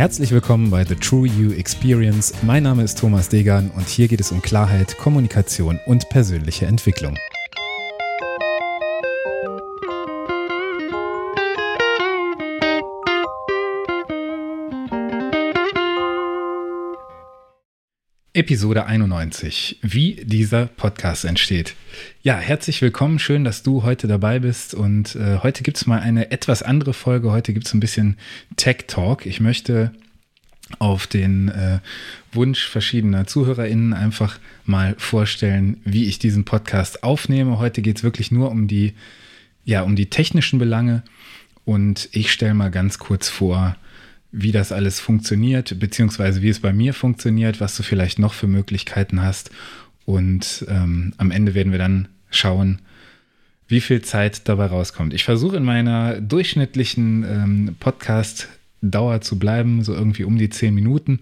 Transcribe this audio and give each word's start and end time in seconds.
Herzlich 0.00 0.32
willkommen 0.32 0.70
bei 0.70 0.82
The 0.82 0.94
True 0.94 1.28
You 1.28 1.52
Experience. 1.52 2.32
Mein 2.40 2.62
Name 2.62 2.82
ist 2.84 2.98
Thomas 2.98 3.28
Degan 3.28 3.70
und 3.76 3.86
hier 3.86 4.08
geht 4.08 4.22
es 4.22 4.32
um 4.32 4.40
Klarheit, 4.40 4.96
Kommunikation 4.96 5.78
und 5.84 6.08
persönliche 6.08 6.64
Entwicklung. 6.64 7.18
Episode 18.40 18.86
91, 18.86 19.80
wie 19.82 20.14
dieser 20.14 20.64
Podcast 20.64 21.26
entsteht. 21.26 21.74
Ja, 22.22 22.38
herzlich 22.38 22.80
willkommen, 22.80 23.18
schön, 23.18 23.44
dass 23.44 23.62
du 23.62 23.82
heute 23.82 24.08
dabei 24.08 24.38
bist 24.38 24.72
und 24.72 25.14
äh, 25.14 25.40
heute 25.42 25.62
gibt 25.62 25.76
es 25.76 25.84
mal 25.86 26.00
eine 26.00 26.30
etwas 26.30 26.62
andere 26.62 26.94
Folge, 26.94 27.32
heute 27.32 27.52
gibt 27.52 27.66
es 27.66 27.74
ein 27.74 27.80
bisschen 27.80 28.16
Tech 28.56 28.84
Talk. 28.86 29.26
Ich 29.26 29.40
möchte 29.40 29.92
auf 30.78 31.06
den 31.06 31.50
äh, 31.50 31.80
Wunsch 32.32 32.66
verschiedener 32.66 33.26
ZuhörerInnen 33.26 33.92
einfach 33.92 34.38
mal 34.64 34.94
vorstellen, 34.96 35.76
wie 35.84 36.06
ich 36.06 36.18
diesen 36.18 36.46
Podcast 36.46 37.04
aufnehme. 37.04 37.58
Heute 37.58 37.82
geht 37.82 37.98
es 37.98 38.02
wirklich 38.02 38.30
nur 38.30 38.50
um 38.50 38.68
die, 38.68 38.94
ja, 39.66 39.82
um 39.82 39.96
die 39.96 40.06
technischen 40.06 40.58
Belange 40.58 41.02
und 41.66 42.08
ich 42.12 42.32
stelle 42.32 42.54
mal 42.54 42.70
ganz 42.70 42.98
kurz 42.98 43.28
vor, 43.28 43.76
wie 44.32 44.52
das 44.52 44.72
alles 44.72 45.00
funktioniert, 45.00 45.78
beziehungsweise 45.78 46.42
wie 46.42 46.48
es 46.48 46.60
bei 46.60 46.72
mir 46.72 46.94
funktioniert, 46.94 47.60
was 47.60 47.76
du 47.76 47.82
vielleicht 47.82 48.18
noch 48.18 48.32
für 48.34 48.46
Möglichkeiten 48.46 49.22
hast. 49.22 49.50
Und 50.04 50.64
ähm, 50.68 51.12
am 51.18 51.30
Ende 51.30 51.54
werden 51.54 51.72
wir 51.72 51.78
dann 51.78 52.08
schauen, 52.30 52.80
wie 53.68 53.80
viel 53.80 54.02
Zeit 54.02 54.48
dabei 54.48 54.66
rauskommt. 54.66 55.14
Ich 55.14 55.24
versuche 55.24 55.56
in 55.56 55.64
meiner 55.64 56.20
durchschnittlichen 56.20 57.24
ähm, 57.24 57.76
Podcast-Dauer 57.78 59.20
zu 59.20 59.38
bleiben, 59.38 59.82
so 59.82 59.94
irgendwie 59.94 60.24
um 60.24 60.38
die 60.38 60.50
zehn 60.50 60.74
Minuten. 60.74 61.20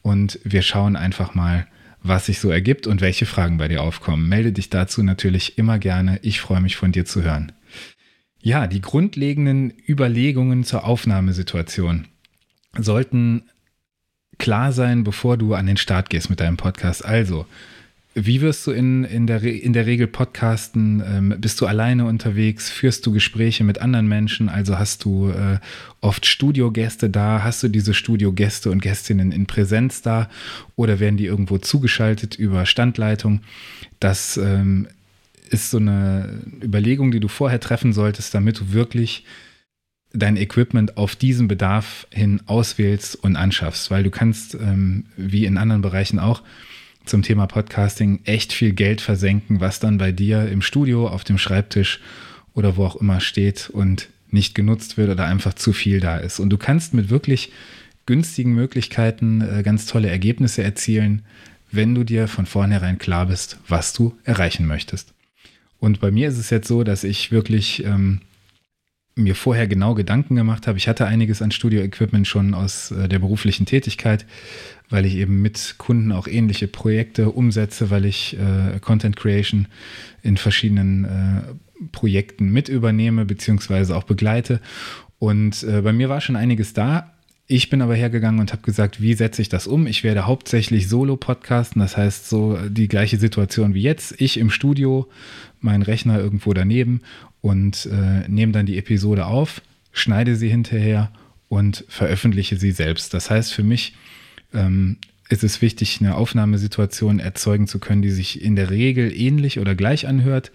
Und 0.00 0.38
wir 0.44 0.62
schauen 0.62 0.96
einfach 0.96 1.34
mal, 1.34 1.66
was 2.02 2.26
sich 2.26 2.40
so 2.40 2.50
ergibt 2.50 2.86
und 2.86 3.00
welche 3.00 3.26
Fragen 3.26 3.58
bei 3.58 3.68
dir 3.68 3.82
aufkommen. 3.82 4.28
Melde 4.28 4.52
dich 4.52 4.70
dazu 4.70 5.02
natürlich 5.02 5.58
immer 5.58 5.78
gerne. 5.78 6.18
Ich 6.22 6.40
freue 6.40 6.60
mich 6.60 6.76
von 6.76 6.92
dir 6.92 7.04
zu 7.04 7.22
hören. 7.22 7.52
Ja, 8.40 8.66
die 8.66 8.80
grundlegenden 8.80 9.72
Überlegungen 9.86 10.64
zur 10.64 10.84
Aufnahmesituation 10.84 12.08
sollten 12.78 13.42
klar 14.38 14.72
sein, 14.72 15.04
bevor 15.04 15.36
du 15.36 15.54
an 15.54 15.66
den 15.66 15.76
Start 15.76 16.10
gehst 16.10 16.30
mit 16.30 16.40
deinem 16.40 16.56
Podcast. 16.56 17.04
Also, 17.04 17.46
wie 18.14 18.42
wirst 18.42 18.66
du 18.66 18.72
in, 18.72 19.04
in, 19.04 19.26
der, 19.26 19.42
in 19.42 19.72
der 19.72 19.86
Regel 19.86 20.06
podcasten? 20.06 21.02
Ähm, 21.06 21.34
bist 21.38 21.60
du 21.60 21.66
alleine 21.66 22.04
unterwegs? 22.04 22.68
Führst 22.68 23.06
du 23.06 23.12
Gespräche 23.12 23.64
mit 23.64 23.80
anderen 23.80 24.06
Menschen? 24.06 24.50
Also 24.50 24.78
hast 24.78 25.04
du 25.04 25.30
äh, 25.30 25.58
oft 26.02 26.26
Studiogäste 26.26 27.08
da? 27.08 27.42
Hast 27.42 27.62
du 27.62 27.68
diese 27.68 27.94
Studiogäste 27.94 28.70
und 28.70 28.82
Gästinnen 28.82 29.32
in 29.32 29.46
Präsenz 29.46 30.02
da? 30.02 30.28
Oder 30.76 31.00
werden 31.00 31.16
die 31.16 31.24
irgendwo 31.24 31.56
zugeschaltet 31.56 32.34
über 32.34 32.66
Standleitung? 32.66 33.40
Das 33.98 34.36
ähm, 34.36 34.88
ist 35.48 35.70
so 35.70 35.78
eine 35.78 36.42
Überlegung, 36.62 37.12
die 37.12 37.20
du 37.20 37.28
vorher 37.28 37.60
treffen 37.60 37.94
solltest, 37.94 38.34
damit 38.34 38.60
du 38.60 38.72
wirklich 38.72 39.24
dein 40.12 40.36
Equipment 40.36 40.96
auf 40.96 41.16
diesen 41.16 41.48
Bedarf 41.48 42.06
hin 42.10 42.40
auswählst 42.46 43.16
und 43.16 43.36
anschaffst, 43.36 43.90
weil 43.90 44.02
du 44.02 44.10
kannst, 44.10 44.54
ähm, 44.54 45.04
wie 45.16 45.46
in 45.46 45.58
anderen 45.58 45.82
Bereichen 45.82 46.18
auch, 46.18 46.42
zum 47.04 47.22
Thema 47.22 47.46
Podcasting 47.46 48.20
echt 48.24 48.52
viel 48.52 48.72
Geld 48.72 49.00
versenken, 49.00 49.60
was 49.60 49.80
dann 49.80 49.98
bei 49.98 50.12
dir 50.12 50.48
im 50.48 50.62
Studio, 50.62 51.08
auf 51.08 51.24
dem 51.24 51.38
Schreibtisch 51.38 52.00
oder 52.54 52.76
wo 52.76 52.84
auch 52.84 52.96
immer 52.96 53.20
steht 53.20 53.70
und 53.70 54.08
nicht 54.30 54.54
genutzt 54.54 54.96
wird 54.96 55.10
oder 55.10 55.26
einfach 55.26 55.54
zu 55.54 55.72
viel 55.72 56.00
da 56.00 56.16
ist. 56.16 56.38
Und 56.38 56.50
du 56.50 56.58
kannst 56.58 56.94
mit 56.94 57.10
wirklich 57.10 57.50
günstigen 58.06 58.52
Möglichkeiten 58.52 59.40
äh, 59.40 59.62
ganz 59.62 59.86
tolle 59.86 60.08
Ergebnisse 60.08 60.62
erzielen, 60.62 61.22
wenn 61.70 61.94
du 61.94 62.04
dir 62.04 62.28
von 62.28 62.46
vornherein 62.46 62.98
klar 62.98 63.26
bist, 63.26 63.58
was 63.66 63.92
du 63.92 64.16
erreichen 64.24 64.66
möchtest. 64.66 65.12
Und 65.78 66.00
bei 66.00 66.10
mir 66.10 66.28
ist 66.28 66.38
es 66.38 66.50
jetzt 66.50 66.68
so, 66.68 66.84
dass 66.84 67.02
ich 67.02 67.32
wirklich 67.32 67.84
ähm, 67.84 68.20
mir 69.14 69.34
vorher 69.34 69.68
genau 69.68 69.94
Gedanken 69.94 70.36
gemacht 70.36 70.66
habe. 70.66 70.78
Ich 70.78 70.88
hatte 70.88 71.06
einiges 71.06 71.42
an 71.42 71.50
Studio-Equipment 71.50 72.26
schon 72.26 72.54
aus 72.54 72.90
äh, 72.90 73.08
der 73.08 73.18
beruflichen 73.18 73.66
Tätigkeit, 73.66 74.26
weil 74.88 75.04
ich 75.04 75.16
eben 75.16 75.42
mit 75.42 75.74
Kunden 75.78 76.12
auch 76.12 76.26
ähnliche 76.26 76.68
Projekte 76.68 77.30
umsetze, 77.30 77.90
weil 77.90 78.04
ich 78.04 78.38
äh, 78.38 78.78
Content 78.80 79.16
Creation 79.16 79.68
in 80.22 80.36
verschiedenen 80.36 81.04
äh, 81.04 81.86
Projekten 81.92 82.50
mit 82.50 82.68
übernehme 82.68 83.24
beziehungsweise 83.24 83.96
auch 83.96 84.04
begleite. 84.04 84.60
Und 85.18 85.62
äh, 85.62 85.82
bei 85.82 85.92
mir 85.92 86.08
war 86.08 86.20
schon 86.20 86.36
einiges 86.36 86.72
da. 86.72 87.11
Ich 87.46 87.70
bin 87.70 87.82
aber 87.82 87.94
hergegangen 87.94 88.40
und 88.40 88.52
habe 88.52 88.62
gesagt, 88.62 89.02
wie 89.02 89.14
setze 89.14 89.42
ich 89.42 89.48
das 89.48 89.66
um? 89.66 89.86
Ich 89.86 90.04
werde 90.04 90.26
hauptsächlich 90.26 90.88
solo 90.88 91.16
podcasten, 91.16 91.80
das 91.80 91.96
heißt 91.96 92.28
so 92.28 92.56
die 92.68 92.88
gleiche 92.88 93.18
Situation 93.18 93.74
wie 93.74 93.82
jetzt. 93.82 94.20
Ich 94.20 94.38
im 94.38 94.48
Studio, 94.48 95.08
mein 95.60 95.82
Rechner 95.82 96.18
irgendwo 96.18 96.54
daneben 96.54 97.02
und 97.40 97.86
äh, 97.86 98.28
nehme 98.28 98.52
dann 98.52 98.66
die 98.66 98.78
Episode 98.78 99.26
auf, 99.26 99.60
schneide 99.92 100.36
sie 100.36 100.48
hinterher 100.48 101.10
und 101.48 101.84
veröffentliche 101.88 102.56
sie 102.56 102.70
selbst. 102.70 103.12
Das 103.12 103.28
heißt 103.28 103.52
für 103.52 103.64
mich 103.64 103.94
ähm, 104.54 104.98
ist 105.28 105.42
es 105.42 105.60
wichtig, 105.60 105.98
eine 106.00 106.14
Aufnahmesituation 106.14 107.18
erzeugen 107.18 107.66
zu 107.66 107.78
können, 107.78 108.02
die 108.02 108.10
sich 108.10 108.42
in 108.42 108.54
der 108.54 108.70
Regel 108.70 109.12
ähnlich 109.14 109.58
oder 109.58 109.74
gleich 109.74 110.06
anhört. 110.06 110.52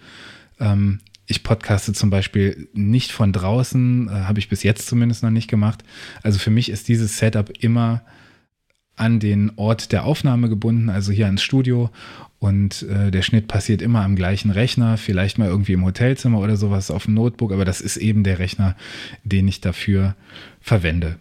Ähm, 0.58 1.00
ich 1.28 1.42
podcaste 1.42 1.92
zum 1.92 2.08
Beispiel 2.08 2.68
nicht 2.72 3.12
von 3.12 3.32
draußen, 3.32 4.08
äh, 4.08 4.10
habe 4.10 4.38
ich 4.38 4.48
bis 4.48 4.62
jetzt 4.62 4.88
zumindest 4.88 5.22
noch 5.22 5.30
nicht 5.30 5.48
gemacht. 5.48 5.84
Also 6.22 6.38
für 6.38 6.50
mich 6.50 6.70
ist 6.70 6.88
dieses 6.88 7.18
Setup 7.18 7.50
immer 7.60 8.02
an 8.96 9.20
den 9.20 9.52
Ort 9.56 9.92
der 9.92 10.04
Aufnahme 10.04 10.48
gebunden, 10.48 10.88
also 10.88 11.12
hier 11.12 11.26
ans 11.26 11.42
Studio. 11.42 11.90
Und 12.40 12.82
äh, 12.82 13.10
der 13.10 13.22
Schnitt 13.22 13.46
passiert 13.46 13.82
immer 13.82 14.02
am 14.02 14.16
gleichen 14.16 14.50
Rechner, 14.50 14.96
vielleicht 14.96 15.38
mal 15.38 15.48
irgendwie 15.48 15.74
im 15.74 15.84
Hotelzimmer 15.84 16.38
oder 16.38 16.56
sowas 16.56 16.90
auf 16.90 17.04
dem 17.04 17.14
Notebook, 17.14 17.52
aber 17.52 17.64
das 17.64 17.80
ist 17.80 17.98
eben 17.98 18.24
der 18.24 18.38
Rechner, 18.38 18.74
den 19.22 19.46
ich 19.46 19.60
dafür 19.60 20.16
verwende. 20.60 21.18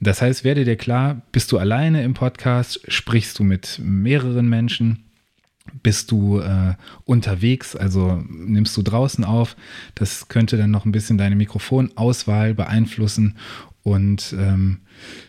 Das 0.00 0.22
heißt, 0.22 0.44
werde 0.44 0.64
dir 0.64 0.76
klar, 0.76 1.22
bist 1.32 1.50
du 1.50 1.58
alleine 1.58 2.04
im 2.04 2.14
Podcast, 2.14 2.80
sprichst 2.86 3.38
du 3.38 3.44
mit 3.44 3.80
mehreren 3.82 4.48
Menschen, 4.48 5.07
bist 5.82 6.10
du 6.10 6.40
äh, 6.40 6.74
unterwegs, 7.04 7.76
also 7.76 8.22
nimmst 8.28 8.76
du 8.76 8.82
draußen 8.82 9.24
auf. 9.24 9.56
Das 9.94 10.28
könnte 10.28 10.56
dann 10.56 10.70
noch 10.70 10.84
ein 10.84 10.92
bisschen 10.92 11.18
deine 11.18 11.36
Mikrofonauswahl 11.36 12.54
beeinflussen 12.54 13.36
und 13.82 14.34
ähm, 14.38 14.80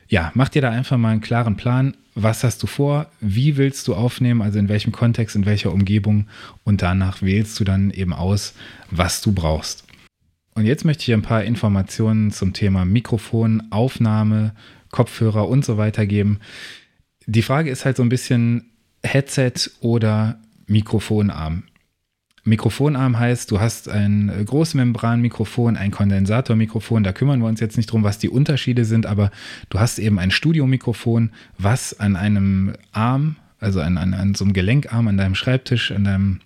ja, 0.07 0.31
mach 0.35 0.49
dir 0.49 0.61
da 0.61 0.69
einfach 0.69 0.97
mal 0.97 1.11
einen 1.11 1.21
klaren 1.21 1.55
Plan. 1.55 1.95
Was 2.15 2.43
hast 2.43 2.61
du 2.61 2.67
vor? 2.67 3.07
Wie 3.21 3.55
willst 3.55 3.87
du 3.87 3.95
aufnehmen? 3.95 4.41
Also 4.41 4.59
in 4.59 4.67
welchem 4.67 4.91
Kontext, 4.91 5.35
in 5.35 5.45
welcher 5.45 5.71
Umgebung? 5.71 6.27
Und 6.65 6.81
danach 6.81 7.21
wählst 7.21 7.57
du 7.59 7.63
dann 7.63 7.91
eben 7.91 8.11
aus, 8.11 8.53
was 8.91 9.21
du 9.21 9.31
brauchst. 9.31 9.85
Und 10.55 10.65
jetzt 10.65 10.83
möchte 10.83 11.03
ich 11.03 11.13
ein 11.13 11.21
paar 11.21 11.45
Informationen 11.45 12.31
zum 12.31 12.51
Thema 12.51 12.83
Mikrofon, 12.83 13.63
Aufnahme, 13.69 14.53
Kopfhörer 14.91 15.47
und 15.47 15.63
so 15.63 15.77
weiter 15.77 16.05
geben. 16.05 16.39
Die 17.27 17.43
Frage 17.43 17.69
ist 17.69 17.85
halt 17.85 17.95
so 17.95 18.03
ein 18.03 18.09
bisschen 18.09 18.71
Headset 19.03 19.71
oder 19.81 20.39
Mikrofonarm. 20.67 21.63
Mikrofonarm 22.43 23.19
heißt, 23.19 23.51
du 23.51 23.59
hast 23.59 23.89
ein 23.89 24.29
äh, 24.29 24.43
Großmembranmikrofon, 24.43 25.77
ein 25.77 25.91
Kondensatormikrofon. 25.91 27.03
Da 27.03 27.13
kümmern 27.13 27.39
wir 27.41 27.47
uns 27.47 27.59
jetzt 27.59 27.77
nicht 27.77 27.91
drum, 27.91 28.03
was 28.03 28.17
die 28.17 28.29
Unterschiede 28.29 28.85
sind, 28.85 29.05
aber 29.05 29.31
du 29.69 29.79
hast 29.79 29.99
eben 29.99 30.19
ein 30.19 30.31
Studiomikrofon, 30.31 31.31
was 31.57 31.99
an 31.99 32.15
einem 32.15 32.73
Arm, 32.91 33.35
also 33.59 33.81
an, 33.81 33.97
an, 33.97 34.13
an 34.13 34.35
so 34.35 34.45
einem 34.45 34.53
Gelenkarm 34.53 35.07
an 35.07 35.17
deinem 35.17 35.35
Schreibtisch, 35.35 35.91
an 35.91 36.05
deinem 36.05 36.39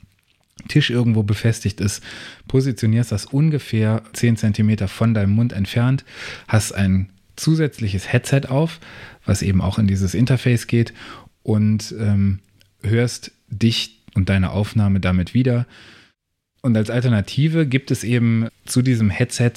Tisch 0.68 0.90
irgendwo 0.90 1.24
befestigt 1.24 1.82
ist, 1.82 2.04
positionierst 2.48 3.12
das 3.12 3.26
ungefähr 3.26 4.02
10 4.14 4.38
cm 4.38 4.88
von 4.88 5.14
deinem 5.14 5.34
Mund 5.34 5.54
entfernt, 5.54 6.06
hast 6.48 6.74
ein 6.74 7.10
zusätzliches 7.36 8.12
Headset 8.12 8.48
auf, 8.50 8.80
was 9.26 9.42
eben 9.42 9.62
auch 9.62 9.80
in 9.80 9.88
dieses 9.88 10.14
Interface 10.14 10.68
geht 10.68 10.94
und 11.44 11.94
ähm, 12.00 12.40
hörst 12.82 13.32
dich 13.50 14.00
und 14.16 14.30
deine 14.30 14.52
Aufnahme 14.52 15.00
damit 15.00 15.34
wieder. 15.34 15.66
Und 16.62 16.78
als 16.78 16.90
Alternative 16.90 17.68
gibt 17.68 17.92
es 17.92 18.04
eben 18.04 18.48
zu 18.66 18.82
diesem 18.82 19.10
Headset 19.10 19.54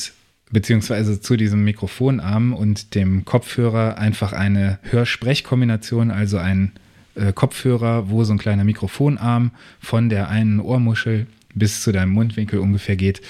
beziehungsweise 0.50 1.20
zu 1.20 1.36
diesem 1.36 1.64
Mikrofonarm 1.64 2.52
und 2.52 2.94
dem 2.94 3.24
Kopfhörer 3.24 3.98
einfach 3.98 4.32
eine 4.32 4.78
Hörsprechkombination, 4.82 6.10
also 6.10 6.38
ein 6.38 6.72
äh, 7.14 7.32
Kopfhörer, 7.32 8.10
wo 8.10 8.22
so 8.24 8.32
ein 8.32 8.38
kleiner 8.38 8.64
Mikrofonarm 8.64 9.50
von 9.80 10.08
der 10.08 10.28
einen 10.28 10.60
Ohrmuschel 10.60 11.26
bis 11.54 11.82
zu 11.82 11.90
deinem 11.90 12.12
Mundwinkel 12.12 12.60
ungefähr 12.60 12.96
geht 12.96 13.22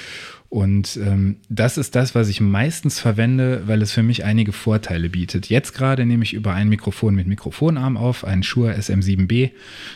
und 0.56 0.98
ähm, 1.04 1.36
das 1.50 1.76
ist 1.76 1.94
das, 1.96 2.14
was 2.14 2.30
ich 2.30 2.40
meistens 2.40 2.98
verwende, 2.98 3.64
weil 3.66 3.82
es 3.82 3.92
für 3.92 4.02
mich 4.02 4.24
einige 4.24 4.52
Vorteile 4.52 5.10
bietet. 5.10 5.50
Jetzt 5.50 5.74
gerade 5.74 6.06
nehme 6.06 6.24
ich 6.24 6.32
über 6.32 6.54
ein 6.54 6.70
Mikrofon 6.70 7.14
mit 7.14 7.26
Mikrofonarm 7.26 7.98
auf, 7.98 8.24
einen 8.24 8.42
Shure 8.42 8.72
SM7B. 8.72 9.50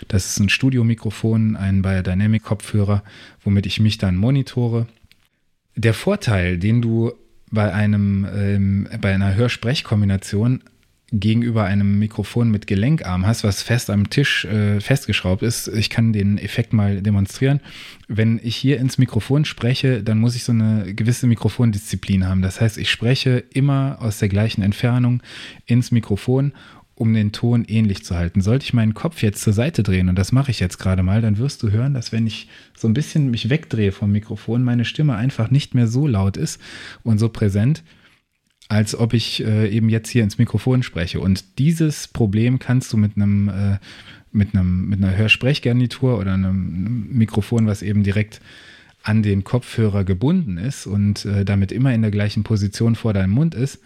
Das 0.09 0.27
ist 0.27 0.39
ein 0.39 0.51
Studiomikrofon, 0.51 1.57
ein 1.57 1.81
Biodynamic 1.81 2.43
Kopfhörer, 2.43 3.03
womit 3.43 3.65
ich 3.65 3.81
mich 3.81 3.97
dann 3.97 4.17
monitore. 4.17 4.87
Der 5.77 5.95
Vorteil, 5.95 6.59
den 6.59 6.83
du 6.83 7.13
bei 7.51 7.73
einem 7.73 8.27
ähm, 8.31 8.87
bei 9.01 9.15
einer 9.15 9.35
Hörsprechkombination 9.35 10.63
gegenüber 11.13 11.65
einem 11.65 11.99
Mikrofon 11.99 12.51
mit 12.51 12.67
Gelenkarm 12.67 13.27
hast, 13.27 13.43
was 13.43 13.63
fest 13.63 13.91
am 13.91 14.11
Tisch 14.11 14.45
äh, 14.45 14.81
festgeschraubt 14.81 15.43
ist. 15.43 15.69
Ich 15.69 15.91
kann 15.91 16.13
den 16.13 16.39
Effekt 16.39 16.73
mal 16.73 17.03
demonstrieren. 17.03 17.61
Wenn 18.07 18.41
ich 18.43 18.57
hier 18.57 18.79
ins 18.79 18.99
Mikrofon 18.99 19.45
spreche, 19.45 20.03
dann 20.03 20.19
muss 20.19 20.37
ich 20.37 20.45
so 20.45 20.53
eine 20.53 20.95
gewisse 20.95 21.27
Mikrofondisziplin 21.27 22.27
haben. 22.29 22.43
Das 22.43 22.61
heißt, 22.61 22.79
ich 22.79 22.91
spreche 22.91 23.45
immer 23.53 23.99
aus 24.01 24.19
der 24.19 24.29
gleichen 24.29 24.63
Entfernung 24.63 25.23
ins 25.67 25.91
Mikrofon 25.91 26.53
um 27.01 27.15
den 27.15 27.33
Ton 27.33 27.65
ähnlich 27.65 28.05
zu 28.05 28.15
halten. 28.15 28.43
Sollte 28.43 28.65
ich 28.67 28.75
meinen 28.75 28.93
Kopf 28.93 29.23
jetzt 29.23 29.41
zur 29.41 29.55
Seite 29.55 29.83
drehen, 29.83 30.11
und 30.11 30.19
das 30.19 30.33
mache 30.33 30.51
ich 30.51 30.61
jetzt 30.61 30.77
gerade 30.77 31.03
mal, 31.03 31.23
dann 31.23 31.39
wirst 31.39 31.63
du 31.63 31.71
hören, 31.71 31.95
dass 31.95 32.13
wenn 32.13 32.27
ich 32.27 32.47
so 32.77 32.87
ein 32.87 32.93
bisschen 32.93 33.31
mich 33.31 33.49
wegdrehe 33.49 33.91
vom 33.91 34.13
Mikrofon, 34.13 34.63
meine 34.63 34.85
Stimme 34.85 35.17
einfach 35.17 35.51
nicht 35.51 35.75
mehr 35.75 35.87
so 35.87 36.07
laut 36.07 36.37
ist 36.37 36.61
und 37.03 37.19
so 37.19 37.31
präsent, 37.31 37.83
als 38.71 38.95
ob 38.95 39.15
ich 39.15 39.45
äh, 39.45 39.69
eben 39.69 39.89
jetzt 39.89 40.09
hier 40.09 40.23
ins 40.23 40.39
Mikrofon 40.39 40.85
spreche. 40.85 41.19
Und 41.19 41.59
dieses 41.59 42.07
Problem 42.07 42.61
kannst 42.61 42.93
du 42.93 42.97
mit 42.97 43.17
einem, 43.17 43.49
äh, 43.49 43.79
mit 44.31 44.55
einem, 44.55 44.89
mit 44.89 45.03
einer 45.03 45.17
Hörsprechgarnitur 45.17 46.17
oder 46.17 46.35
einem 46.35 47.09
Mikrofon, 47.11 47.67
was 47.67 47.83
eben 47.83 48.05
direkt 48.05 48.41
an 49.03 49.25
den 49.25 49.43
Kopfhörer 49.43 50.05
gebunden 50.05 50.57
ist 50.57 50.87
und 50.87 51.25
äh, 51.25 51.45
damit 51.45 51.73
immer 51.73 51.93
in 51.93 52.03
der 52.03 52.13
gleichen 52.13 52.45
Position 52.45 52.95
vor 52.95 53.13
deinem 53.13 53.33
Mund 53.33 53.57
ist, 53.57 53.81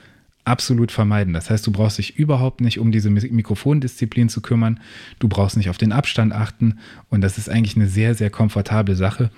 absolut 0.44 0.92
vermeiden. 0.92 1.32
Das 1.32 1.48
heißt, 1.48 1.66
du 1.66 1.72
brauchst 1.72 1.96
dich 1.96 2.18
überhaupt 2.18 2.60
nicht 2.60 2.78
um 2.78 2.92
diese 2.92 3.08
Mikrofondisziplin 3.08 4.28
zu 4.28 4.42
kümmern. 4.42 4.80
Du 5.18 5.28
brauchst 5.28 5.56
nicht 5.56 5.70
auf 5.70 5.78
den 5.78 5.92
Abstand 5.92 6.34
achten. 6.34 6.78
Und 7.08 7.22
das 7.22 7.38
ist 7.38 7.48
eigentlich 7.48 7.76
eine 7.76 7.88
sehr, 7.88 8.14
sehr 8.14 8.28
komfortable 8.28 8.96
Sache, 8.96 9.30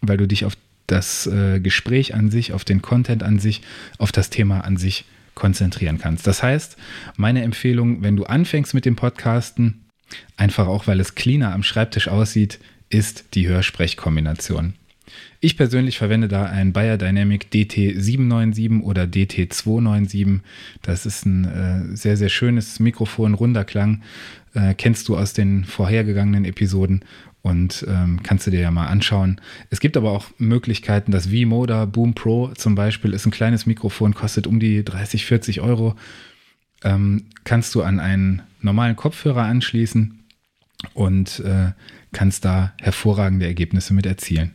weil 0.00 0.16
du 0.16 0.26
dich 0.26 0.46
auf 0.46 0.56
das 0.86 1.26
äh, 1.26 1.60
Gespräch 1.60 2.14
an 2.14 2.30
sich, 2.30 2.52
auf 2.52 2.64
den 2.64 2.82
Content 2.82 3.22
an 3.22 3.38
sich, 3.38 3.62
auf 3.98 4.12
das 4.12 4.30
Thema 4.30 4.60
an 4.60 4.76
sich 4.76 5.04
konzentrieren 5.34 5.98
kannst. 5.98 6.26
Das 6.26 6.42
heißt, 6.42 6.76
meine 7.16 7.42
Empfehlung, 7.42 8.02
wenn 8.02 8.16
du 8.16 8.24
anfängst 8.24 8.74
mit 8.74 8.84
dem 8.84 8.96
Podcasten, 8.96 9.84
einfach 10.36 10.66
auch 10.66 10.86
weil 10.86 11.00
es 11.00 11.14
cleaner 11.14 11.52
am 11.52 11.62
Schreibtisch 11.62 12.08
aussieht, 12.08 12.60
ist 12.88 13.34
die 13.34 13.48
Hörsprechkombination. 13.48 14.74
Ich 15.40 15.56
persönlich 15.56 15.98
verwende 15.98 16.28
da 16.28 16.44
ein 16.44 16.72
Bayer 16.72 16.96
Dynamic 16.96 17.48
DT797 17.52 18.82
oder 18.82 19.04
DT297. 19.04 20.40
Das 20.82 21.06
ist 21.06 21.26
ein 21.26 21.44
äh, 21.44 21.96
sehr, 21.96 22.16
sehr 22.16 22.28
schönes 22.28 22.80
Mikrofon, 22.80 23.34
runder 23.34 23.64
Klang. 23.64 24.02
Äh, 24.54 24.74
kennst 24.74 25.08
du 25.08 25.16
aus 25.16 25.32
den 25.32 25.64
vorhergegangenen 25.64 26.44
Episoden 26.44 27.04
und 27.42 27.84
ähm, 27.86 28.22
kannst 28.22 28.46
du 28.46 28.50
dir 28.50 28.60
ja 28.60 28.70
mal 28.70 28.86
anschauen. 28.86 29.38
Es 29.68 29.80
gibt 29.80 29.98
aber 29.98 30.12
auch 30.12 30.30
Möglichkeiten, 30.38 31.12
das 31.12 31.26
V-Moda 31.26 31.84
Boom 31.84 32.14
Pro 32.14 32.48
zum 32.54 32.74
Beispiel 32.74 33.12
ist 33.12 33.26
ein 33.26 33.32
kleines 33.32 33.66
Mikrofon, 33.66 34.14
kostet 34.14 34.46
um 34.46 34.58
die 34.60 34.82
30, 34.82 35.26
40 35.26 35.60
Euro. 35.60 35.94
Ähm, 36.82 37.26
kannst 37.44 37.74
du 37.74 37.82
an 37.82 38.00
einen 38.00 38.42
normalen 38.62 38.96
Kopfhörer 38.96 39.42
anschließen 39.42 40.24
und 40.94 41.40
äh, 41.40 41.72
kannst 42.12 42.46
da 42.46 42.72
hervorragende 42.80 43.44
Ergebnisse 43.46 43.92
mit 43.92 44.06
erzielen. 44.06 44.52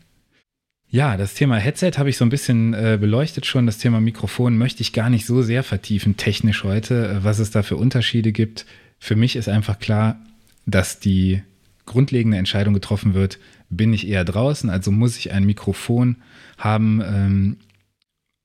Ja, 0.91 1.17
das 1.17 1.35
Thema 1.35 1.57
Headset 1.57 1.91
habe 1.97 2.09
ich 2.09 2.17
so 2.17 2.25
ein 2.25 2.29
bisschen 2.29 2.73
äh, 2.73 2.97
beleuchtet 2.99 3.45
schon. 3.45 3.67
Das 3.67 3.77
Thema 3.77 4.01
Mikrofon 4.01 4.57
möchte 4.57 4.81
ich 4.81 4.91
gar 4.91 5.11
nicht 5.11 5.27
so 5.27 5.43
sehr 5.43 5.61
vertiefen, 5.61 6.17
technisch 6.17 6.63
heute, 6.63 7.09
äh, 7.09 7.23
was 7.23 7.37
es 7.37 7.51
da 7.51 7.61
für 7.61 7.77
Unterschiede 7.77 8.31
gibt. 8.31 8.65
Für 8.97 9.15
mich 9.15 9.35
ist 9.35 9.47
einfach 9.47 9.77
klar, 9.77 10.19
dass 10.65 10.99
die 10.99 11.43
grundlegende 11.85 12.37
Entscheidung 12.37 12.73
getroffen 12.73 13.13
wird, 13.13 13.37
bin 13.69 13.93
ich 13.93 14.07
eher 14.07 14.25
draußen, 14.25 14.71
also 14.71 14.91
muss 14.91 15.17
ich 15.17 15.31
ein 15.31 15.43
Mikrofon 15.43 16.17
haben, 16.57 17.01
ähm, 17.05 17.57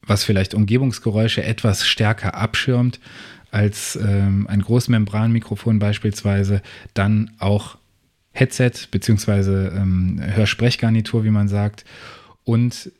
was 0.02 0.22
vielleicht 0.22 0.52
Umgebungsgeräusche 0.52 1.42
etwas 1.42 1.86
stärker 1.86 2.34
abschirmt 2.34 3.00
als 3.52 3.96
ähm, 3.96 4.46
ein 4.48 4.60
Großmembranmikrofon 4.60 5.78
beispielsweise, 5.78 6.60
dann 6.92 7.30
auch 7.38 7.78
Headset 8.32 8.72
beziehungsweise 8.90 9.72
ähm, 9.74 10.20
Hörsprechgarnitur, 10.22 11.24
wie 11.24 11.30
man 11.30 11.48
sagt. 11.48 11.86
Und 12.44 12.92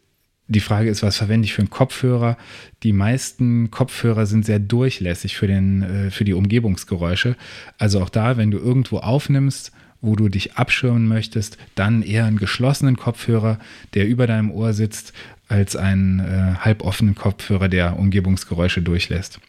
die 0.46 0.61
Frage 0.61 0.91
ist, 0.91 1.02
was 1.02 1.17
verwende 1.17 1.46
ich 1.46 1.55
für 1.55 1.62
einen 1.62 1.70
Kopfhörer? 1.70 2.37
Die 2.82 2.93
meisten 2.93 3.70
Kopfhörer 3.70 4.26
sind 4.26 4.44
sehr 4.44 4.58
durchlässig 4.58 5.37
für, 5.37 5.46
den, 5.46 5.82
äh, 5.82 6.11
für 6.11 6.25
die 6.25 6.35
Umgebungsgeräusche. 6.35 7.37
Also 7.79 8.02
auch 8.02 8.11
da, 8.11 8.37
wenn 8.37 8.50
du 8.50 8.58
irgendwo 8.58 8.99
aufnimmst, 8.99 9.73
wo 10.02 10.17
du 10.17 10.29
dich 10.29 10.55
abschirmen 10.55 11.08
möchtest, 11.08 11.56
dann 11.75 12.02
eher 12.02 12.26
einen 12.26 12.38
geschlossenen 12.38 12.96
Kopfhörer, 12.96 13.58
der 13.94 14.06
über 14.06 14.26
deinem 14.26 14.50
Ohr 14.50 14.75
sitzt, 14.75 15.14
als 15.49 15.76
einen 15.76 16.20
äh, 16.20 16.56
halboffenen 16.58 17.14
Kopfhörer, 17.14 17.69
der 17.69 17.99
Umgebungsgeräusche 17.99 18.82
durchlässt. 18.82 19.41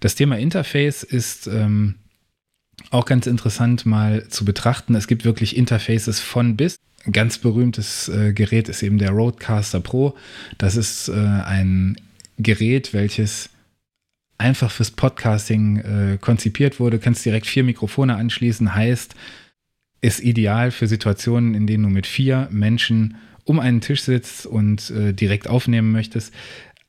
Das 0.00 0.14
Thema 0.14 0.38
Interface 0.38 1.02
ist 1.04 1.46
ähm, 1.46 1.94
auch 2.90 3.04
ganz 3.04 3.26
interessant 3.26 3.86
mal 3.86 4.28
zu 4.28 4.44
betrachten. 4.44 4.94
Es 4.94 5.06
gibt 5.06 5.24
wirklich 5.24 5.56
Interfaces 5.56 6.20
von 6.20 6.56
bis. 6.56 6.78
Ein 7.04 7.12
ganz 7.12 7.38
berühmtes 7.38 8.08
äh, 8.08 8.32
Gerät 8.32 8.68
ist 8.68 8.82
eben 8.82 8.98
der 8.98 9.10
Roadcaster 9.10 9.80
Pro. 9.80 10.14
Das 10.58 10.76
ist 10.76 11.08
äh, 11.08 11.12
ein 11.12 11.96
Gerät, 12.38 12.92
welches 12.92 13.50
einfach 14.36 14.70
fürs 14.70 14.92
Podcasting 14.92 15.76
äh, 15.78 16.18
konzipiert 16.20 16.80
wurde. 16.80 16.98
Du 16.98 17.04
kannst 17.04 17.24
direkt 17.24 17.46
vier 17.46 17.64
Mikrofone 17.64 18.16
anschließen, 18.16 18.74
heißt, 18.74 19.14
ist 20.00 20.20
ideal 20.20 20.70
für 20.70 20.86
Situationen, 20.86 21.54
in 21.54 21.66
denen 21.66 21.84
du 21.84 21.90
mit 21.90 22.06
vier 22.06 22.48
Menschen 22.50 23.16
um 23.44 23.58
einen 23.58 23.80
Tisch 23.80 24.02
sitzt 24.02 24.46
und 24.46 24.90
äh, 24.90 25.12
direkt 25.12 25.48
aufnehmen 25.48 25.90
möchtest. 25.90 26.32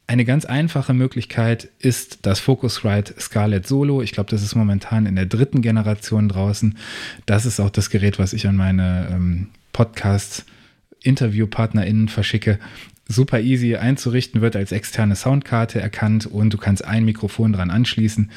Eine 0.10 0.26
ganz 0.26 0.44
einfache 0.46 0.94
Möglichkeit 0.96 1.70
ist 1.78 2.20
das 2.24 2.40
Focusrite 2.40 3.14
Scarlett 3.20 3.68
Solo. 3.68 4.02
Ich 4.02 4.12
glaube, 4.12 4.32
das 4.32 4.42
ist 4.42 4.56
momentan 4.56 5.06
in 5.06 5.16
der 5.16 5.28
dritten 5.28 5.62
Generation 5.62 6.30
draußen. 6.30 6.80
Das 7.28 7.46
ist 7.46 7.60
auch 7.60 7.70
das 7.70 7.92
Gerät, 7.92 8.18
was 8.18 8.34
ich 8.34 8.48
an 8.48 8.56
meine 8.56 9.08
ähm, 9.12 9.50
Podcast-InterviewpartnerInnen 9.72 12.08
verschicke. 12.08 12.58
Super 13.12 13.42
easy 13.42 13.76
einzurichten, 13.76 14.42
wird 14.42 14.56
als 14.56 14.72
externe 14.72 15.16
Soundkarte 15.16 15.82
erkannt 15.82 16.28
und 16.28 16.54
du 16.54 16.60
kannst 16.60 16.86
ein 16.86 17.06
Mikrofon 17.06 17.54
dran 17.54 17.72
anschließen. 17.72 18.30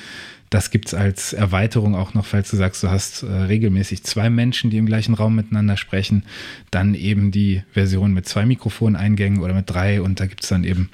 Das 0.48 0.70
gibt 0.70 0.88
es 0.88 0.94
als 0.94 1.34
Erweiterung 1.34 1.94
auch 1.94 2.14
noch, 2.14 2.24
falls 2.24 2.50
du 2.50 2.56
sagst, 2.56 2.82
du 2.82 2.88
hast 2.88 3.22
äh, 3.22 3.26
regelmäßig 3.26 4.02
zwei 4.02 4.30
Menschen, 4.30 4.70
die 4.70 4.78
im 4.78 4.86
gleichen 4.86 5.12
Raum 5.12 5.36
miteinander 5.36 5.76
sprechen. 5.76 6.24
Dann 6.70 6.94
eben 6.94 7.30
die 7.30 7.62
Version 7.72 8.14
mit 8.14 8.26
zwei 8.26 8.46
Mikrofoneingängen 8.46 9.40
oder 9.40 9.52
mit 9.52 9.68
drei 9.68 10.00
und 10.00 10.20
da 10.20 10.26
gibt 10.26 10.42
es 10.42 10.48
dann 10.48 10.64
eben 10.64 10.88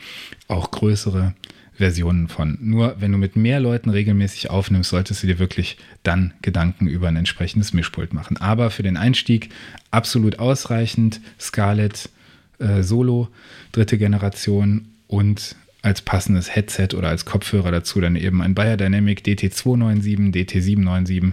auch 0.48 0.72
größere 0.72 1.34
Versionen 1.78 2.26
von. 2.26 2.58
Nur 2.60 2.96
wenn 2.98 3.12
du 3.12 3.18
mit 3.18 3.36
mehr 3.36 3.60
Leuten 3.60 3.90
regelmäßig 3.90 4.50
aufnimmst, 4.50 4.90
solltest 4.90 5.22
du 5.22 5.28
dir 5.28 5.38
wirklich 5.38 5.76
dann 6.02 6.34
Gedanken 6.42 6.88
über 6.88 7.06
ein 7.06 7.14
entsprechendes 7.14 7.72
Mischpult 7.72 8.12
machen. 8.12 8.36
Aber 8.38 8.70
für 8.70 8.82
den 8.82 8.96
Einstieg 8.96 9.50
absolut 9.92 10.40
ausreichend. 10.40 11.20
Scarlett 11.38 12.10
äh, 12.58 12.82
Solo, 12.82 13.28
dritte 13.72 13.98
Generation 13.98 14.88
und 15.06 15.56
als 15.82 16.02
passendes 16.02 16.54
Headset 16.54 16.88
oder 16.96 17.08
als 17.08 17.24
Kopfhörer 17.24 17.70
dazu 17.70 18.00
dann 18.00 18.16
eben 18.16 18.42
ein 18.42 18.54
Bayer 18.54 18.76
Dynamic 18.76 19.22
DT297, 19.24 20.32
DT797. 20.32 21.32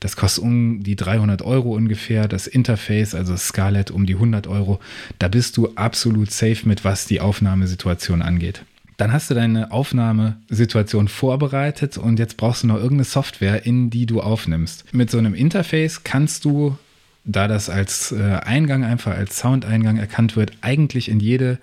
Das 0.00 0.16
kostet 0.16 0.42
um 0.42 0.82
die 0.82 0.96
300 0.96 1.42
Euro 1.42 1.74
ungefähr. 1.74 2.26
Das 2.26 2.46
Interface, 2.46 3.14
also 3.14 3.36
Scarlett, 3.36 3.90
um 3.90 4.06
die 4.06 4.14
100 4.14 4.46
Euro. 4.46 4.80
Da 5.18 5.28
bist 5.28 5.56
du 5.56 5.68
absolut 5.74 6.30
safe 6.30 6.66
mit, 6.66 6.84
was 6.84 7.06
die 7.06 7.20
Aufnahmesituation 7.20 8.22
angeht. 8.22 8.64
Dann 8.96 9.12
hast 9.12 9.28
du 9.28 9.34
deine 9.34 9.72
Aufnahmesituation 9.72 11.08
vorbereitet 11.08 11.98
und 11.98 12.18
jetzt 12.18 12.36
brauchst 12.36 12.62
du 12.62 12.68
noch 12.68 12.76
irgendeine 12.76 13.04
Software, 13.04 13.66
in 13.66 13.90
die 13.90 14.06
du 14.06 14.20
aufnimmst. 14.20 14.84
Mit 14.92 15.10
so 15.10 15.18
einem 15.18 15.34
Interface 15.34 16.04
kannst 16.04 16.44
du, 16.44 16.78
da 17.24 17.48
das 17.48 17.70
als 17.70 18.12
äh, 18.12 18.40
Eingang 18.44 18.84
einfach 18.84 19.16
als 19.16 19.38
Soundeingang 19.38 19.96
erkannt 19.96 20.36
wird, 20.36 20.52
eigentlich 20.60 21.08
in 21.08 21.20
jede 21.20 21.58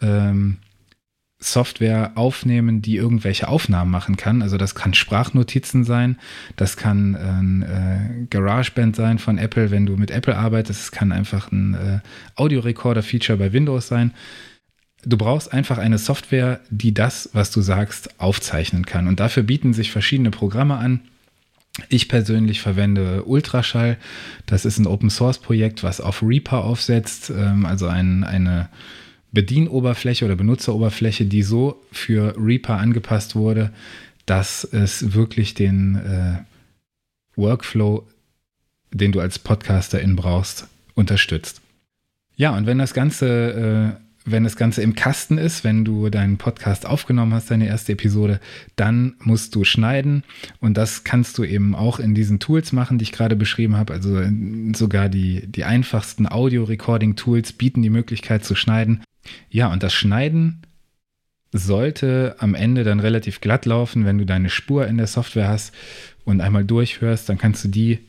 ähm, 0.00 0.58
Software 1.38 2.12
aufnehmen, 2.14 2.80
die 2.80 2.96
irgendwelche 2.96 3.48
Aufnahmen 3.48 3.90
machen 3.90 4.16
kann. 4.16 4.40
Also 4.40 4.56
das 4.56 4.74
kann 4.74 4.94
Sprachnotizen 4.94 5.84
sein, 5.84 6.18
das 6.56 6.76
kann 6.76 7.14
ein 7.14 7.62
äh, 7.62 8.26
GarageBand 8.30 8.96
sein 8.96 9.18
von 9.18 9.38
Apple, 9.38 9.70
wenn 9.70 9.86
du 9.86 9.96
mit 9.96 10.10
Apple 10.10 10.36
arbeitest, 10.36 10.80
es 10.80 10.92
kann 10.92 11.12
einfach 11.12 11.52
ein 11.52 11.74
äh, 11.74 12.00
Audiorecorder-Feature 12.36 13.38
bei 13.38 13.52
Windows 13.52 13.88
sein. 13.88 14.12
Du 15.04 15.18
brauchst 15.18 15.52
einfach 15.52 15.76
eine 15.76 15.98
Software, 15.98 16.60
die 16.70 16.94
das, 16.94 17.28
was 17.34 17.50
du 17.50 17.60
sagst, 17.60 18.18
aufzeichnen 18.18 18.86
kann. 18.86 19.06
Und 19.06 19.20
dafür 19.20 19.42
bieten 19.42 19.74
sich 19.74 19.92
verschiedene 19.92 20.30
Programme 20.30 20.76
an. 20.76 21.00
Ich 21.88 22.08
persönlich 22.08 22.60
verwende 22.60 23.24
Ultraschall. 23.24 23.96
Das 24.46 24.64
ist 24.64 24.78
ein 24.78 24.86
Open-Source-Projekt, 24.86 25.82
was 25.82 26.00
auf 26.00 26.22
Reaper 26.22 26.64
aufsetzt, 26.64 27.30
ähm, 27.30 27.66
also 27.66 27.86
ein, 27.88 28.22
eine 28.22 28.68
Bedienoberfläche 29.32 30.24
oder 30.24 30.36
Benutzeroberfläche, 30.36 31.24
die 31.24 31.42
so 31.42 31.82
für 31.90 32.36
Reaper 32.38 32.78
angepasst 32.78 33.34
wurde, 33.34 33.72
dass 34.26 34.64
es 34.64 35.14
wirklich 35.14 35.54
den 35.54 35.96
äh, 35.96 36.38
Workflow, 37.34 38.06
den 38.92 39.10
du 39.10 39.18
als 39.18 39.40
Podcasterin 39.40 40.14
brauchst, 40.14 40.68
unterstützt. 40.94 41.60
Ja, 42.36 42.56
und 42.56 42.66
wenn 42.66 42.78
das 42.78 42.94
Ganze 42.94 43.98
äh, 43.98 44.03
wenn 44.24 44.44
das 44.44 44.56
Ganze 44.56 44.82
im 44.82 44.94
Kasten 44.94 45.36
ist, 45.36 45.64
wenn 45.64 45.84
du 45.84 46.08
deinen 46.08 46.38
Podcast 46.38 46.86
aufgenommen 46.86 47.34
hast, 47.34 47.50
deine 47.50 47.66
erste 47.66 47.92
Episode, 47.92 48.40
dann 48.74 49.16
musst 49.20 49.54
du 49.54 49.64
schneiden. 49.64 50.24
Und 50.60 50.76
das 50.76 51.04
kannst 51.04 51.36
du 51.36 51.44
eben 51.44 51.74
auch 51.74 51.98
in 51.98 52.14
diesen 52.14 52.40
Tools 52.40 52.72
machen, 52.72 52.98
die 52.98 53.02
ich 53.04 53.12
gerade 53.12 53.36
beschrieben 53.36 53.76
habe. 53.76 53.92
Also 53.92 54.22
sogar 54.74 55.08
die, 55.08 55.46
die 55.46 55.64
einfachsten 55.64 56.26
Audio-Recording-Tools 56.26 57.52
bieten 57.52 57.82
die 57.82 57.90
Möglichkeit 57.90 58.44
zu 58.44 58.54
schneiden. 58.54 59.02
Ja, 59.50 59.70
und 59.70 59.82
das 59.82 59.92
Schneiden 59.92 60.62
sollte 61.52 62.36
am 62.38 62.54
Ende 62.54 62.82
dann 62.82 63.00
relativ 63.00 63.40
glatt 63.40 63.66
laufen, 63.66 64.04
wenn 64.04 64.18
du 64.18 64.26
deine 64.26 64.50
Spur 64.50 64.86
in 64.86 64.96
der 64.96 65.06
Software 65.06 65.48
hast 65.48 65.72
und 66.24 66.40
einmal 66.40 66.64
durchhörst, 66.64 67.28
dann 67.28 67.38
kannst 67.38 67.64
du 67.64 67.68
die 67.68 68.00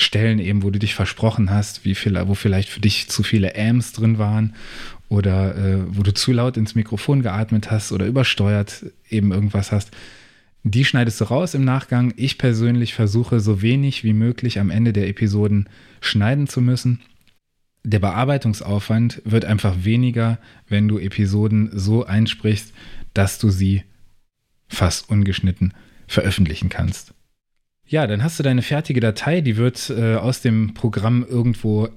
Stellen 0.00 0.38
eben, 0.38 0.62
wo 0.62 0.70
du 0.70 0.78
dich 0.78 0.94
versprochen 0.94 1.50
hast, 1.50 1.84
wie 1.84 1.94
viel, 1.94 2.20
wo 2.26 2.34
vielleicht 2.34 2.68
für 2.68 2.80
dich 2.80 3.08
zu 3.08 3.22
viele 3.22 3.54
Ams 3.54 3.92
drin 3.92 4.18
waren 4.18 4.54
oder 5.08 5.56
äh, 5.56 5.78
wo 5.88 6.02
du 6.02 6.14
zu 6.14 6.32
laut 6.32 6.56
ins 6.56 6.74
Mikrofon 6.74 7.22
geatmet 7.22 7.70
hast 7.70 7.92
oder 7.92 8.06
übersteuert 8.06 8.86
eben 9.10 9.32
irgendwas 9.32 9.72
hast. 9.72 9.90
Die 10.62 10.84
schneidest 10.84 11.20
du 11.20 11.24
raus 11.24 11.54
im 11.54 11.64
Nachgang. 11.64 12.14
Ich 12.16 12.38
persönlich 12.38 12.94
versuche 12.94 13.40
so 13.40 13.62
wenig 13.62 14.04
wie 14.04 14.12
möglich 14.12 14.58
am 14.58 14.70
Ende 14.70 14.92
der 14.92 15.08
Episoden 15.08 15.68
schneiden 16.00 16.46
zu 16.46 16.60
müssen. 16.60 17.00
Der 17.82 17.98
Bearbeitungsaufwand 17.98 19.22
wird 19.24 19.44
einfach 19.44 19.84
weniger, 19.84 20.38
wenn 20.68 20.86
du 20.86 20.98
Episoden 20.98 21.70
so 21.72 22.04
einsprichst, 22.04 22.72
dass 23.14 23.38
du 23.38 23.50
sie 23.50 23.84
fast 24.68 25.10
ungeschnitten 25.10 25.74
veröffentlichen 26.06 26.68
kannst. 26.68 27.14
Ja, 27.90 28.06
dann 28.06 28.22
hast 28.22 28.38
du 28.38 28.44
deine 28.44 28.62
fertige 28.62 29.00
Datei, 29.00 29.40
die 29.40 29.56
wird 29.56 29.90
äh, 29.90 30.14
aus 30.14 30.40
dem 30.40 30.74
Programm 30.74 31.26
irgendwo 31.28 31.88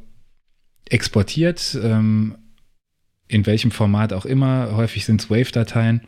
exportiert, 0.89 1.77
ähm, 1.83 2.35
in 3.27 3.45
welchem 3.45 3.69
Format 3.69 4.12
auch 4.12 4.25
immer. 4.25 4.75
Häufig 4.75 5.05
sind 5.05 5.21
es 5.21 5.29
Wave-Dateien 5.29 6.01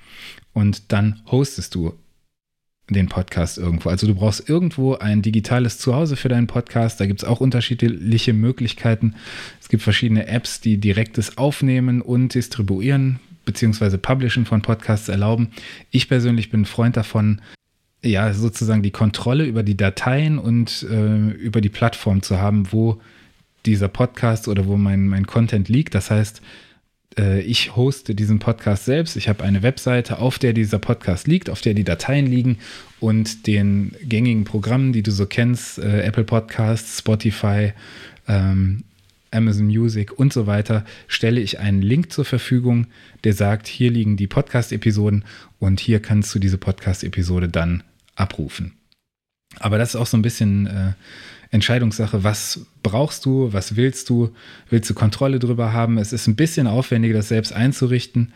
und 0.54 0.92
dann 0.92 1.22
hostest 1.28 1.76
du 1.76 1.94
den 2.90 3.10
Podcast 3.10 3.60
irgendwo. 3.60 3.90
Also 3.90 4.08
du 4.08 4.16
brauchst 4.16 4.50
irgendwo 4.50 4.96
ein 4.96 5.22
digitales 5.22 5.78
Zuhause 5.78 6.16
für 6.16 6.30
deinen 6.30 6.48
Podcast. 6.48 7.00
Da 7.00 7.06
gibt 7.06 7.22
es 7.22 7.28
auch 7.28 7.40
unterschiedliche 7.40 8.34
Möglichkeiten. 8.34 9.14
Es 9.62 9.70
gibt 9.70 9.84
verschiedene 9.84 10.26
Apps, 10.26 10.62
die 10.62 10.80
direktes 10.80 11.38
Aufnehmen 11.38 12.02
und 12.02 12.34
distribuieren 12.34 13.20
bzw. 13.46 13.98
Publishen 13.98 14.48
von 14.48 14.64
Podcasts 14.64 15.10
erlauben. 15.10 15.52
Ich 15.92 16.10
persönlich 16.10 16.50
bin 16.50 16.62
ein 16.62 16.66
Freund 16.66 16.98
davon, 16.98 17.40
ja, 18.10 18.34
sozusagen 18.34 18.84
die 18.84 18.92
Kontrolle 18.92 19.46
über 19.46 19.64
die 19.64 19.78
Dateien 19.78 20.38
und 20.38 20.86
äh, 20.90 21.30
über 21.32 21.62
die 21.62 21.70
Plattform 21.70 22.22
zu 22.22 22.40
haben, 22.40 22.72
wo 22.72 23.02
dieser 23.66 23.88
Podcast 23.88 24.48
oder 24.48 24.66
wo 24.68 24.78
mein, 24.78 25.08
mein 25.08 25.28
Content 25.28 25.70
liegt. 25.70 25.96
Das 25.96 26.12
heißt, 26.12 26.42
äh, 27.18 27.42
ich 27.42 27.76
hoste 27.76 28.16
diesen 28.16 28.40
Podcast 28.40 28.86
selbst. 28.86 29.16
Ich 29.16 29.30
habe 29.30 29.44
eine 29.44 29.64
Webseite, 29.64 30.20
auf 30.20 30.40
der 30.40 30.54
dieser 30.54 30.80
Podcast 30.80 31.28
liegt, 31.28 31.50
auf 31.50 31.62
der 31.62 31.74
die 31.74 31.84
Dateien 31.84 32.28
liegen 32.28 32.58
und 33.00 33.48
den 33.48 33.96
gängigen 34.04 34.44
Programmen, 34.44 34.94
die 34.94 35.04
du 35.04 35.12
so 35.12 35.26
kennst, 35.26 35.80
äh, 35.80 36.02
Apple 36.02 36.24
Podcasts, 36.24 37.00
Spotify, 37.00 37.74
ähm, 38.28 38.84
Amazon 39.32 39.66
Music 39.66 40.18
und 40.18 40.32
so 40.32 40.48
weiter, 40.48 40.86
stelle 41.08 41.42
ich 41.42 41.60
einen 41.60 41.82
Link 41.82 42.12
zur 42.12 42.26
Verfügung, 42.26 42.88
der 43.24 43.34
sagt, 43.34 43.68
hier 43.68 43.92
liegen 43.92 44.16
die 44.16 44.28
Podcast-Episoden 44.28 45.26
und 45.60 45.80
hier 45.80 46.00
kannst 46.00 46.34
du 46.34 46.40
diese 46.40 46.58
Podcast-Episode 46.58 47.50
dann 47.50 47.84
abrufen. 48.16 48.74
Aber 49.60 49.78
das 49.78 49.90
ist 49.90 49.96
auch 49.96 50.08
so 50.08 50.18
ein 50.18 50.22
bisschen 50.22 50.68
äh, 50.68 50.94
Entscheidungssache, 51.52 52.24
was 52.24 52.66
brauchst 52.84 53.26
du, 53.26 53.54
was 53.54 53.76
willst 53.76 54.10
du, 54.10 54.34
willst 54.70 54.90
du 54.90 54.94
Kontrolle 54.94 55.40
drüber 55.40 55.74
haben. 55.74 55.98
Es 55.98 56.14
ist 56.14 56.28
ein 56.28 56.36
bisschen 56.36 56.68
aufwendiger, 56.68 57.16
das 57.16 57.30
selbst 57.30 57.54
einzurichten, 57.54 58.34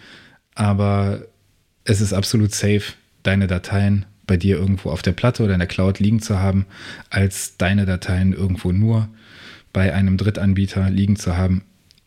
aber 0.56 1.24
es 1.84 2.02
ist 2.02 2.14
absolut 2.14 2.54
safe, 2.54 2.94
deine 3.24 3.48
Dateien 3.48 4.06
bei 4.28 4.38
dir 4.38 4.58
irgendwo 4.58 4.92
auf 4.92 5.02
der 5.02 5.12
Platte 5.12 5.44
oder 5.44 5.54
in 5.54 5.60
der 5.60 5.68
Cloud 5.68 6.00
liegen 6.00 6.22
zu 6.22 6.40
haben, 6.40 6.66
als 7.10 7.58
deine 7.58 7.86
Dateien 7.86 8.32
irgendwo 8.32 8.72
nur 8.72 9.10
bei 9.74 9.94
einem 9.94 10.18
Drittanbieter 10.18 10.90
liegen 10.90 11.16
zu 11.16 11.36
haben, 11.36 11.64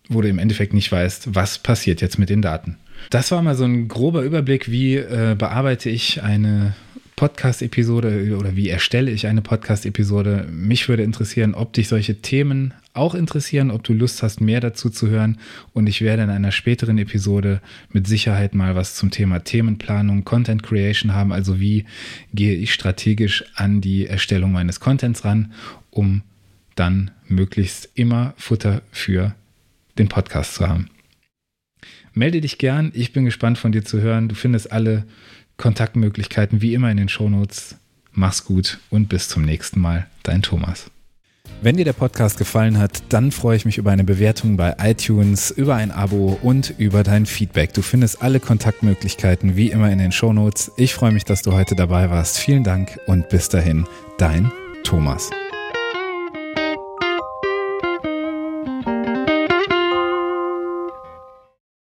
wo 0.08 0.20
du 0.20 0.28
im 0.28 0.38
Endeffekt 0.38 0.72
nicht 0.72 0.90
weißt, 0.90 1.34
was 1.34 1.58
passiert 1.58 2.00
jetzt 2.00 2.18
mit 2.18 2.30
den 2.30 2.42
Daten. 2.42 2.78
Das 3.10 3.30
war 3.32 3.42
mal 3.42 3.56
so 3.56 3.64
ein 3.64 3.88
grober 3.88 4.22
Überblick, 4.22 4.70
wie 4.70 4.96
äh, 4.96 5.34
bearbeite 5.36 5.90
ich 5.90 6.22
eine 6.22 6.74
Podcast-Episode 7.22 8.36
oder 8.36 8.56
wie 8.56 8.68
erstelle 8.68 9.08
ich 9.12 9.28
eine 9.28 9.42
Podcast-Episode. 9.42 10.48
Mich 10.50 10.88
würde 10.88 11.04
interessieren, 11.04 11.54
ob 11.54 11.72
dich 11.72 11.86
solche 11.86 12.20
Themen 12.20 12.74
auch 12.94 13.14
interessieren, 13.14 13.70
ob 13.70 13.84
du 13.84 13.92
Lust 13.92 14.24
hast, 14.24 14.40
mehr 14.40 14.58
dazu 14.58 14.90
zu 14.90 15.06
hören. 15.06 15.38
Und 15.72 15.86
ich 15.86 16.00
werde 16.00 16.24
in 16.24 16.30
einer 16.30 16.50
späteren 16.50 16.98
Episode 16.98 17.60
mit 17.92 18.08
Sicherheit 18.08 18.56
mal 18.56 18.74
was 18.74 18.96
zum 18.96 19.12
Thema 19.12 19.38
Themenplanung, 19.38 20.24
Content 20.24 20.64
Creation 20.64 21.14
haben. 21.14 21.30
Also 21.30 21.60
wie 21.60 21.84
gehe 22.34 22.56
ich 22.56 22.74
strategisch 22.74 23.44
an 23.54 23.80
die 23.80 24.08
Erstellung 24.08 24.50
meines 24.50 24.80
Contents 24.80 25.24
ran, 25.24 25.52
um 25.92 26.22
dann 26.74 27.12
möglichst 27.28 27.88
immer 27.94 28.34
Futter 28.36 28.82
für 28.90 29.32
den 29.96 30.08
Podcast 30.08 30.56
zu 30.56 30.66
haben. 30.66 30.90
Melde 32.14 32.40
dich 32.40 32.58
gern. 32.58 32.90
Ich 32.94 33.12
bin 33.12 33.24
gespannt 33.24 33.58
von 33.58 33.70
dir 33.70 33.84
zu 33.84 34.00
hören. 34.00 34.28
Du 34.28 34.34
findest 34.34 34.72
alle 34.72 35.04
Kontaktmöglichkeiten 35.62 36.60
wie 36.60 36.74
immer 36.74 36.90
in 36.90 36.96
den 36.96 37.08
Shownotes. 37.08 37.76
Mach's 38.10 38.44
gut 38.44 38.80
und 38.90 39.08
bis 39.08 39.28
zum 39.28 39.44
nächsten 39.44 39.78
Mal. 39.80 40.08
Dein 40.24 40.42
Thomas. 40.42 40.90
Wenn 41.60 41.76
dir 41.76 41.84
der 41.84 41.92
Podcast 41.92 42.36
gefallen 42.36 42.78
hat, 42.78 43.04
dann 43.10 43.30
freue 43.30 43.56
ich 43.56 43.64
mich 43.64 43.78
über 43.78 43.92
eine 43.92 44.02
Bewertung 44.02 44.56
bei 44.56 44.74
iTunes, 44.80 45.52
über 45.52 45.76
ein 45.76 45.92
Abo 45.92 46.36
und 46.42 46.74
über 46.78 47.04
dein 47.04 47.26
Feedback. 47.26 47.72
Du 47.74 47.82
findest 47.82 48.22
alle 48.22 48.40
Kontaktmöglichkeiten 48.40 49.54
wie 49.54 49.70
immer 49.70 49.92
in 49.92 49.98
den 49.98 50.10
Shownotes. 50.10 50.72
Ich 50.76 50.94
freue 50.94 51.12
mich, 51.12 51.24
dass 51.24 51.42
du 51.42 51.52
heute 51.52 51.76
dabei 51.76 52.10
warst. 52.10 52.38
Vielen 52.38 52.64
Dank 52.64 52.98
und 53.06 53.28
bis 53.28 53.48
dahin, 53.48 53.86
dein 54.18 54.50
Thomas. 54.82 55.30